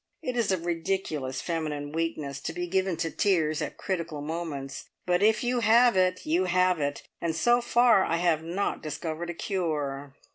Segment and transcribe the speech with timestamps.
[0.23, 5.21] It is a ridiculous feminine weakness to be given to tears at critical moments, but
[5.21, 9.35] if you have it, you have it, and so far I have not discovered a
[9.35, 10.15] cure.